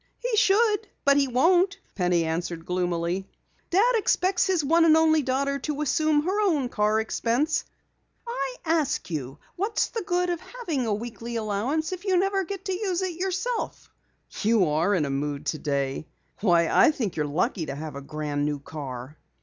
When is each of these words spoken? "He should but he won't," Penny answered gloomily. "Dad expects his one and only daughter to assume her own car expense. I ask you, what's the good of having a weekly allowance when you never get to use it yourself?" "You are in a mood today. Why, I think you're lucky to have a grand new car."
"He 0.17 0.35
should 0.35 0.87
but 1.05 1.15
he 1.15 1.27
won't," 1.27 1.77
Penny 1.93 2.23
answered 2.25 2.65
gloomily. 2.65 3.29
"Dad 3.69 3.93
expects 3.93 4.47
his 4.47 4.63
one 4.65 4.83
and 4.83 4.97
only 4.97 5.21
daughter 5.21 5.59
to 5.59 5.81
assume 5.83 6.23
her 6.23 6.41
own 6.41 6.69
car 6.69 6.99
expense. 6.99 7.65
I 8.27 8.55
ask 8.65 9.11
you, 9.11 9.37
what's 9.57 9.89
the 9.89 10.01
good 10.01 10.31
of 10.31 10.39
having 10.41 10.87
a 10.87 10.91
weekly 10.95 11.35
allowance 11.35 11.91
when 11.91 11.99
you 12.03 12.17
never 12.17 12.43
get 12.43 12.65
to 12.65 12.73
use 12.73 13.03
it 13.03 13.13
yourself?" 13.19 13.91
"You 14.41 14.67
are 14.69 14.95
in 14.95 15.05
a 15.05 15.11
mood 15.11 15.45
today. 15.45 16.07
Why, 16.39 16.67
I 16.67 16.89
think 16.89 17.15
you're 17.15 17.27
lucky 17.27 17.67
to 17.67 17.75
have 17.75 17.95
a 17.95 18.01
grand 18.01 18.43
new 18.43 18.57
car." 18.59 19.19